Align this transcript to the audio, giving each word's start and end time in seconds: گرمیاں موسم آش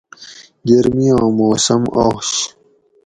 گرمیاں 0.67 1.25
موسم 1.37 1.83
آش 2.09 2.29